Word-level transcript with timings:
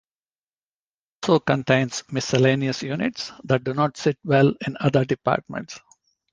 It 1.21 1.29
also 1.29 1.41
contains 1.41 2.01
miscellaneous 2.11 2.81
units 2.81 3.31
that 3.43 3.63
do 3.63 3.75
not 3.75 3.97
sit 3.97 4.17
well 4.23 4.55
in 4.65 4.75
other 4.79 5.05
departments. 5.05 5.79